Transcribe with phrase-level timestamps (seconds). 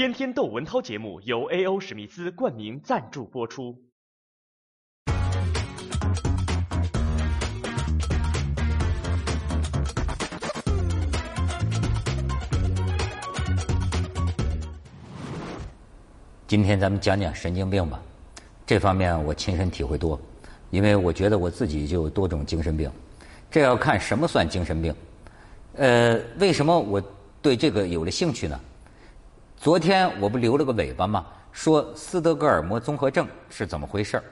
[0.00, 1.78] 天天窦文涛节目由 A.O.
[1.78, 3.76] 史密斯冠名赞助播出。
[16.46, 18.00] 今天咱们讲讲神经病吧，
[18.64, 20.18] 这方面我亲身体会多，
[20.70, 22.90] 因为我觉得我自己就有多种精神病。
[23.50, 24.94] 这要看什么算精神病。
[25.74, 27.02] 呃，为什么我
[27.42, 28.58] 对这个有了兴趣呢？
[29.60, 31.26] 昨天我不留了个尾巴吗？
[31.52, 34.24] 说斯德哥尔摩综合症是怎么回事儿？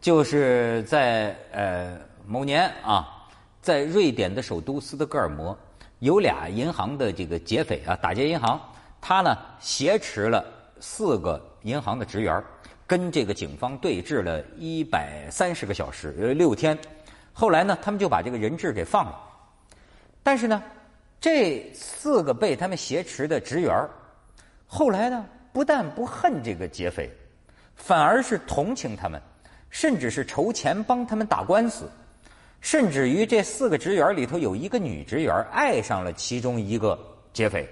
[0.00, 3.26] 就是在呃某年啊，
[3.60, 5.58] 在瑞典的首都斯德哥尔摩，
[5.98, 8.60] 有俩银行的这个劫匪啊，打劫银行，
[9.00, 10.44] 他呢挟持了。
[10.78, 12.40] 四个银行的职员
[12.86, 16.78] 跟这个警方对峙了一百三十个小时，呃，六天。
[17.32, 19.18] 后来呢，他们就把这个人质给放了。
[20.22, 20.62] 但是呢，
[21.20, 23.74] 这四个被他们挟持的职员
[24.66, 27.10] 后来呢，不但不恨这个劫匪，
[27.74, 29.20] 反而是同情他们，
[29.70, 31.88] 甚至是筹钱帮他们打官司。
[32.60, 36.98] 甚至于这四个职员里头有一个女职员爱上了其中一个
[37.32, 37.68] 劫匪，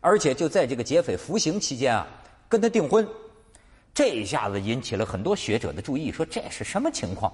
[0.00, 2.06] 而且就在这个劫匪服刑期间啊。
[2.48, 3.06] 跟他订婚，
[3.92, 7.30] 这一下子引起了很多学者的注意，说这是什么情况？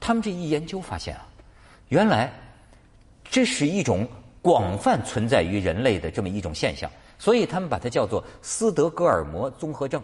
[0.00, 1.24] 他们这一研究发现啊，
[1.90, 2.28] 原来
[3.30, 4.04] 这是一种
[4.40, 6.90] 广泛存在于人类的这么一种现象，
[7.22, 10.02] 所以他们把它叫做斯德哥尔摩综合症。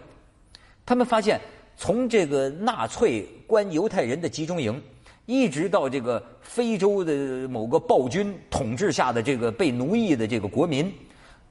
[0.87, 1.41] 他们发现，
[1.77, 4.81] 从这个纳粹关犹太人的集中营，
[5.27, 7.13] 一直到这个非洲的
[7.49, 10.95] 某个暴君统治下的这个被奴役的这个国民，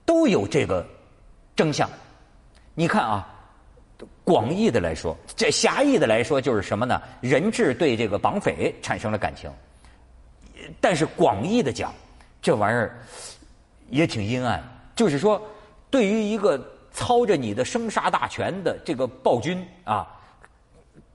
[0.06, 0.88] 都有这个
[1.54, 1.90] 征象。
[2.74, 3.28] 你看啊，
[4.24, 7.02] 广义的来说，这狭义的来说就是什么呢？
[7.20, 9.52] 人质对这个绑匪产生了感情，
[10.80, 11.94] 但是广义的讲，
[12.42, 12.98] 这玩意儿
[13.90, 14.64] 也挺阴暗。
[14.96, 15.40] 就是说，
[15.90, 16.60] 对于一个
[16.92, 20.08] 操着你的生杀大权的这个暴君啊，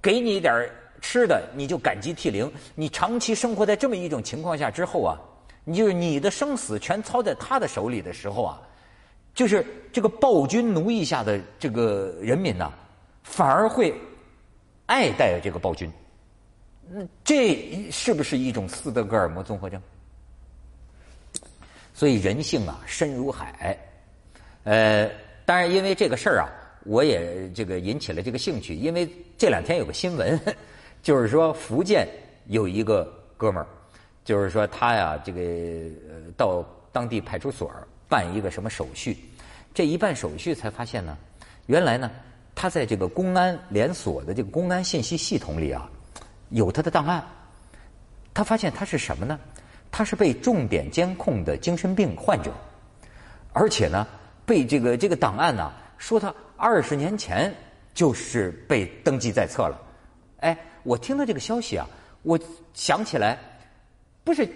[0.01, 0.71] 给你一点
[1.01, 2.51] 吃的，你就感激涕零。
[2.75, 5.19] 你长期生活在这么一种情况下之后啊，
[5.65, 8.61] 你就是你的生死全操在他的手里的时候啊。
[9.35, 12.71] 就是这个暴君奴役下的这个人民呐，
[13.23, 13.95] 反而会
[14.85, 15.91] 爱戴这个暴君。
[16.91, 19.81] 嗯这是不是一种斯德哥尔摩综合症？
[21.95, 23.79] 所以人性啊，深如海。
[24.65, 25.11] 呃，
[25.45, 26.49] 当然，因为这个事儿啊，
[26.85, 28.75] 我也这个引起了这个兴趣。
[28.75, 30.41] 因为这两天有个新闻，
[31.03, 32.09] 就是说福建
[32.47, 33.05] 有一个
[33.37, 33.67] 哥们儿，
[34.25, 37.71] 就是说他呀，这个呃，到当地派出所。
[38.09, 39.17] 办一个什么手续？
[39.73, 41.17] 这一办手续才发现呢，
[41.65, 42.11] 原来呢，
[42.55, 45.91] 他在这个公安连锁的这个公安信息系统里啊，
[46.51, 47.25] 有他的档案。
[48.35, 49.41] 他发现他是什么呢？
[49.91, 52.53] 他是被重点监控的精神病患者，
[53.55, 54.07] 而且呢，
[54.45, 57.53] 被这个这个档案呢，说他二十年前
[57.95, 59.81] 就是被登记在册了。
[60.41, 61.87] 哎，我听到这个消息啊，
[62.23, 62.39] 我
[62.75, 63.39] 想起来。
[64.25, 64.49] 不是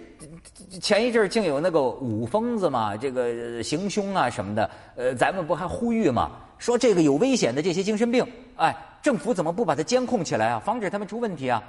[0.80, 11.60] 前一阵儿竟有那个五疯子嘛，这个行凶啊什么的，呃，咱们不还呼吁嘛，说这个有危险的这些精神病，哎，政府怎么不把它监控起来啊，防止他们出问题啊？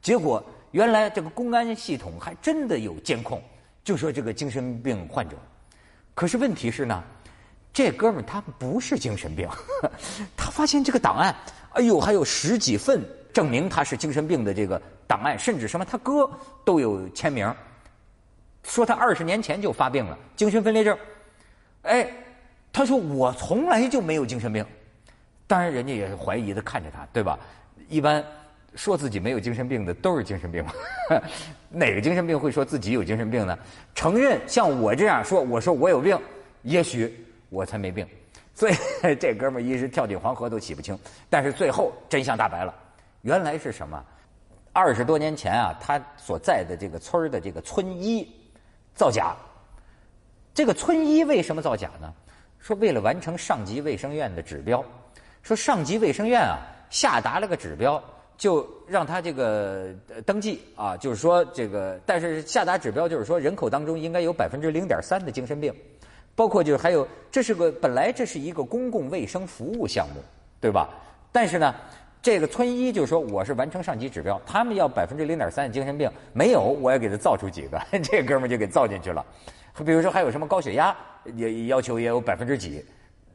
[0.00, 3.42] 结果原来这个公安系统还真的有监控，
[3.82, 5.36] 就说这个精神病患者，
[6.14, 7.02] 可是问题是呢，
[7.72, 9.48] 这哥们儿他不是精神病，
[10.36, 11.34] 他发现这个档案，
[11.72, 13.02] 哎呦，还有十几份。
[13.32, 16.28] 证明他是精神病的这个档案，甚至什么他哥
[16.64, 17.54] 都有签名，
[18.64, 20.98] 说他二十年前就发病了，精神分裂症。
[21.82, 22.12] 哎，
[22.72, 24.66] 他说我从来就没有精神病，
[25.46, 27.38] 当然人家也是怀疑的看着他，对吧？
[27.88, 28.20] 一般
[28.74, 30.64] 说自己没有精神病的都是精神病，
[31.70, 33.56] 哪个精神病会说自己有精神病呢？
[33.94, 36.18] 承认像我这样说，我说我有病，
[36.62, 38.06] 也许我才没病。
[38.54, 38.74] 所以
[39.20, 42.74] 这哥们儿一时跳进黄河都洗不清，但是最后真相大白了。
[43.22, 44.02] 原来是什么？
[44.72, 48.26] 二十多年前啊，他所在的这个村儿的这个村医
[48.94, 49.36] 造假。
[50.54, 52.12] 这个村医为什么造假呢？
[52.58, 54.84] 说为了完成上级卫生院的指标，
[55.42, 56.58] 说上级卫生院啊
[56.90, 58.02] 下达了个指标，
[58.36, 59.94] 就让他这个
[60.26, 65.74] 登记啊，就是说这个，但是下达指标就是说人口当中应该有百分之零点三的精神病，
[66.40, 70.22] 包括就是还有这是个本来这是一个公共卫生服务项目，
[70.58, 70.88] 对吧？
[71.30, 71.74] 但是呢。
[72.22, 79.24] 这个村医就说我是完成上级指标，他们要百分之零点三的精神病，没有我也给他造出几个， 这哥们儿就给造进去了。
[79.86, 80.94] 比如说还有什么高血压，
[81.34, 82.84] 也要求也有百分之几，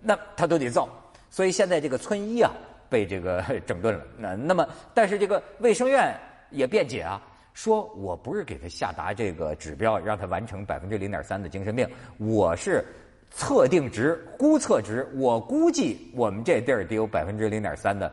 [0.02, 0.88] 那他都得造。
[1.32, 2.52] 所以现在这个村医啊
[2.88, 4.02] 被这个 整顿了。
[4.20, 6.16] 那那么但是这个卫生院
[6.52, 7.20] 也辩解啊，
[7.56, 12.84] 说我不是给他下达这个指标让他完成百分之零点三的精神病，我是
[13.32, 18.12] 测定值、估测值，我估计我们这地儿得有百分之零点三的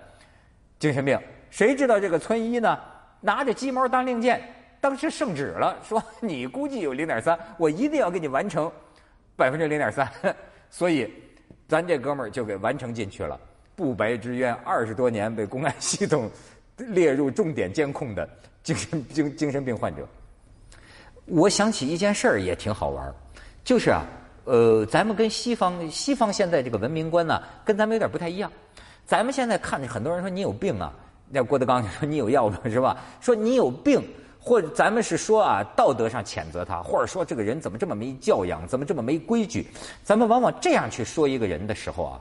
[0.79, 1.19] 精神病。
[1.51, 2.79] 谁知道这个村医呢？
[3.21, 4.41] 拿着鸡毛当令箭，
[4.81, 8.71] 当时圣旨了，说你估计有零点三，我一定要给你完成
[9.35, 10.09] 百分之零点三。
[10.71, 11.13] 所以，
[11.67, 13.39] 咱这哥们儿就给完成进去了。
[13.75, 16.31] 不白之冤，二十多年被公安系统
[16.79, 18.29] 列入重点监控的
[18.63, 20.07] 精神精精神病患者。
[21.27, 23.15] 我想起一件事儿也挺好玩
[23.65, 24.05] 就是啊。
[24.45, 28.51] 呃，咱们跟西方西方现在这个文明观呢，跟咱们有点不太一样。
[29.07, 30.93] 咱们现在看很多人说你有病啊，
[31.31, 32.97] 那郭德纲就说你有药吧， 是吧？
[33.21, 34.03] 说你有病，
[34.41, 39.65] 或者咱们是说啊，道德上谴责他，或者说这个人怎么这么没教养，怎么这么没规矩？
[40.03, 42.21] 咱们往往这样去说一个人的时候啊，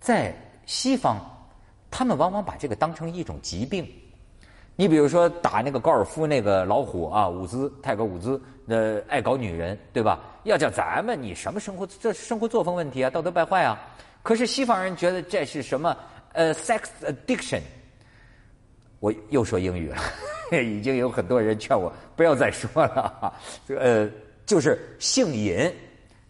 [0.00, 0.36] 在
[0.66, 1.16] 西方，
[1.90, 3.90] 他们往往把这个当成一种疾病。
[4.80, 10.20] 你比如说打那个高尔夫那个老虎啊，伍兹泰戈伍兹，呃，爱搞女人，对吧？
[10.44, 11.84] 要叫咱们，你什么生活？
[11.84, 13.76] 这生活作风问题啊，道德败坏啊。
[14.22, 15.96] 可是西方人觉得这是什么？
[16.32, 17.60] 呃，sex addiction。
[19.00, 19.96] 我又说英语了，
[20.62, 23.34] 已经有很多人劝我不要再说了。
[23.76, 24.08] 呃，
[24.46, 25.74] 就是性瘾，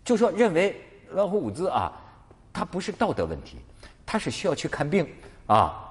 [0.07, 0.75] 就说认为
[1.11, 1.93] 老虎伍兹啊，
[2.51, 3.59] 他不是道德问题，
[4.07, 5.07] 他是需要去看病
[5.47, 5.85] 啊。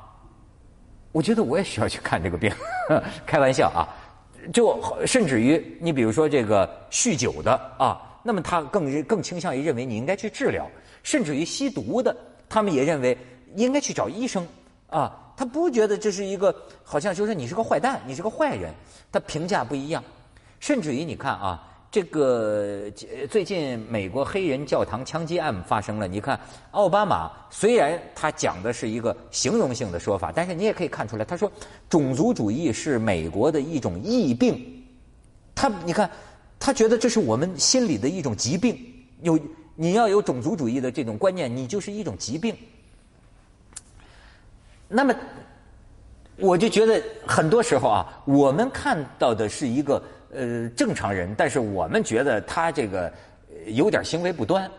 [1.11, 2.51] 我觉得我也需要去看这个病，
[3.25, 3.87] 开玩笑啊！
[4.53, 10.65] 就甚至于你比如说这个酗酒的啊，那么他更更倾向于认为你应该去治疗；
[11.03, 12.15] 甚至于吸毒的，
[12.47, 13.17] 他们也认为
[13.55, 14.47] 应该去找医生
[14.89, 15.33] 啊。
[15.35, 18.73] 他不觉得这是一个好像就是你是个坏蛋，你是个坏人，
[19.11, 20.03] 他评价不一样。
[20.59, 21.63] 甚至于你看啊。
[21.89, 22.91] 这个
[23.29, 26.37] 最近美国黑人教堂枪击案发生了，你看
[26.71, 31.49] 奥巴马虽然他讲的是一个形容性的说法，但是你也可以看出来，他说
[31.89, 34.83] 种族主义是美国的一种疫病。
[35.55, 36.11] 他你看，
[36.59, 38.77] 他觉得这是我们心里的一种疾病，
[39.21, 39.39] 有
[39.73, 42.53] 你要有种族主义的这种观念，你就是一种疾病。
[44.89, 45.15] 那么，
[46.35, 50.03] 我就觉得很多时候啊，我们看到的是一个。
[50.33, 53.11] 呃，正常人，但是我们觉得他这个
[53.67, 54.69] 有点行为不端。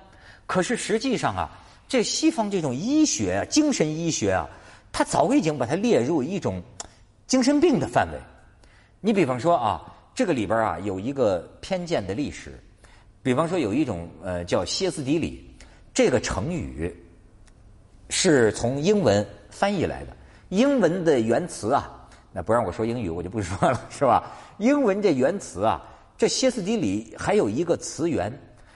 [0.47, 1.51] 可是实际上啊，
[1.89, 4.49] 这西方这种医学、精神医学啊，
[4.93, 6.63] 他早已经把它列入一种
[7.27, 8.19] 精神病的范围。
[9.01, 9.83] 你比方说啊，
[10.15, 12.53] 这个里边啊有一个偏见的历史。
[13.23, 15.55] 比方说有一种呃叫歇斯底里，
[15.93, 16.95] 这个成语
[18.11, 20.17] 是从英文翻译来的。
[20.51, 21.95] 英文的原词啊。
[22.33, 24.33] 那不让我说英语，我就不说了，是吧？
[24.59, 25.83] 英文这原词啊，
[26.17, 28.33] 这歇斯底里还有一个词源，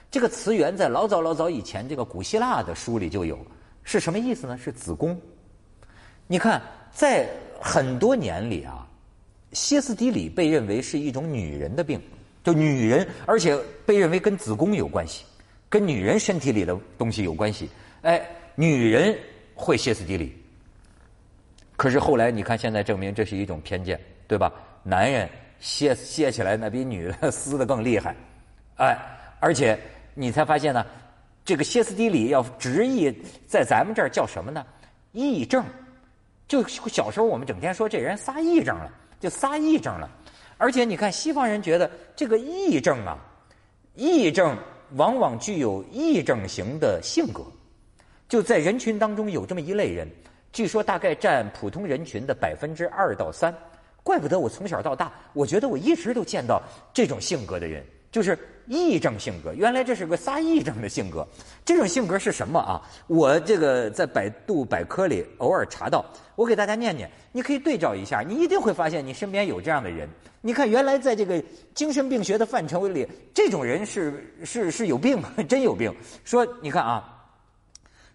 [0.09, 3.37] 这个词源在老早老早以前这个古希腊的书里就有，
[3.83, 4.57] 是什么意思呢？
[4.57, 5.19] 是子宫。
[6.25, 6.61] 你看，
[6.91, 7.29] 在
[7.61, 8.87] 很多年里啊，
[9.51, 12.01] 歇斯底里被认为是一种女人的病，
[12.43, 15.25] 就女人，而且被认为跟子宫有关系，
[15.69, 17.69] 跟女人身体里的东西有关系。
[18.01, 19.17] 哎，女人
[19.53, 20.42] 会歇斯底里。
[21.75, 24.51] 可是后来你看，现在证明这是一种偏见，对吧？
[24.83, 25.27] 男人
[25.59, 28.15] 歇歇起来那比女的撕的更厉害，
[28.75, 28.97] 哎，
[29.39, 29.79] 而且
[30.13, 30.85] 你才发现呢，
[31.45, 33.11] 这个歇斯底里要直译
[33.47, 34.65] 在咱们这儿叫什么呢？
[35.13, 35.63] 癔症。
[36.47, 40.09] 就小时候我们整天说这人撒癔症了，就撒癔症了。
[40.57, 43.17] 而且你看西方人觉得这个癔症啊，
[43.97, 44.55] 癔症
[44.95, 47.43] 往往具有癔症型的性格，
[48.29, 50.07] 就在人群当中有这么一类人。
[50.53, 53.51] 据说大概占普通人群的百分之二到三，
[54.03, 56.61] 怪不得我从小到大，我觉得我一直都见到
[56.93, 58.37] 这种性格的人，就是
[58.69, 59.51] 癔症性格。
[59.51, 61.27] 原来这是个撒癔症的性格，
[61.65, 62.79] 这种性格是什么啊？
[63.07, 66.05] 我这个在百度百科里偶尔查到，
[66.35, 70.07] 我给大家念念，你可以对照一下，你一定会发现你身边有这样的人。
[70.39, 71.43] 你看，原来在这个
[71.73, 75.19] 精神病学的范畴里，这种人是是是有病，
[75.49, 75.91] 真有病。
[76.23, 77.25] 说你看啊，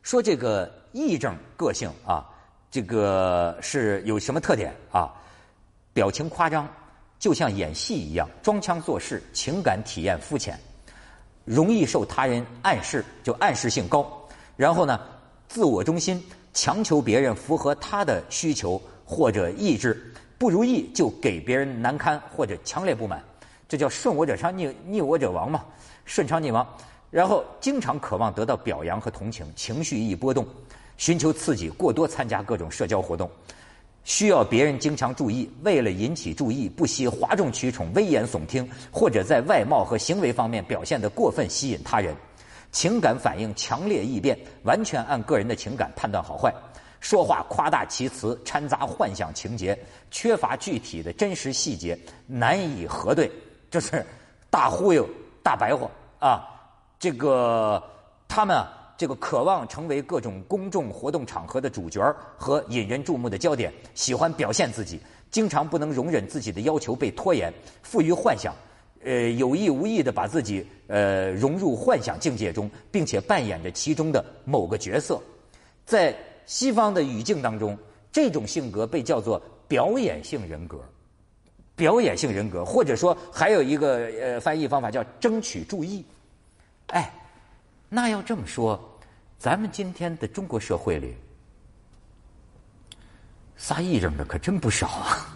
[0.02, 0.73] 说这个。
[0.99, 2.26] 癔症个性啊，
[2.71, 5.12] 这个是有什么特点啊？
[5.93, 6.69] 表情夸张，
[7.19, 10.59] 就像演戏一样，装腔作势，情感体验肤浅，
[11.45, 14.28] 容易受他人暗示，就暗示性高。
[14.57, 15.00] 然后呢，
[15.49, 23.23] 自我中心，强求别人符合他的需求或者意志，不如意就给别人难堪或者强烈不满，
[23.69, 25.64] 这叫顺我者昌，逆逆我者亡嘛，
[26.05, 26.67] 顺昌逆亡。
[27.11, 30.47] 然后经常渴望得到表扬和同情，情绪易波动。
[30.99, 33.31] 寻求刺激，过多参加各种社交活动，
[34.05, 35.49] 需要别人经常注意。
[35.62, 42.14] 为了引起注意，不惜哗众取宠、危言耸听，或者在外貌和行为方面表现得过分吸引他人。
[42.73, 46.52] 情感反应强烈易变，完全按个人的情感判断好坏。
[47.00, 49.78] 说话夸大其词，掺杂幻想情节，
[50.11, 53.31] 缺乏具体的真实细节，难以核对，
[53.71, 54.05] 就是
[54.50, 55.09] 大忽悠、
[55.45, 55.88] 大白话
[56.19, 56.45] 啊！
[56.99, 57.81] 这个。
[58.31, 64.99] 他们啊，这个渴望成为各种公众活动场合的主角和引人注目的焦点，喜欢表现自己，
[65.31, 68.52] 经常不能容忍自己的要求被拖延，富于幻想，
[69.05, 75.23] 呃，有意无意的把自己呃融入幻想境界中，并且扮演着其中的某个角色。
[75.87, 76.12] 在
[76.45, 77.78] 西方的语境当中，
[78.11, 80.76] 这种性格被叫做表演性人格。
[81.76, 86.05] 表演性人格，或者说还有一个呃翻译方法叫争取注意。
[86.88, 87.14] 哎，
[87.88, 88.76] 那要这么说，
[89.38, 91.14] 咱们今天的中国社会里，
[93.57, 95.27] 撒癔症的可真不少啊！